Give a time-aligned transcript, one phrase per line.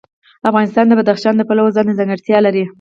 [0.49, 2.63] افغانستان د بدخشان د پلوه ځانته ځانګړتیا لري.